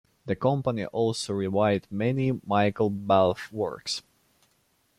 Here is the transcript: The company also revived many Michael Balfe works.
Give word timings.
The 0.25 0.35
company 0.35 0.85
also 0.87 1.31
revived 1.33 1.91
many 1.91 2.31
Michael 2.43 2.89
Balfe 2.89 3.51
works. 3.51 4.01